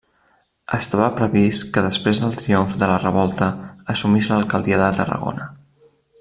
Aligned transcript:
Estava 0.77 1.09
previst 1.19 1.65
que 1.75 1.83
després 1.87 2.21
del 2.23 2.33
triomf 2.39 2.73
de 2.85 2.89
la 2.93 2.97
revolta 3.05 3.51
assumís 3.97 4.31
l'alcaldia 4.33 4.81
de 4.83 4.89
Tarragona. 5.03 5.49